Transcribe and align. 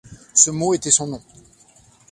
Ce 0.33 0.49
mot 0.49 0.73
était 0.73 0.89
son 0.89 1.05
nom. 1.05 1.21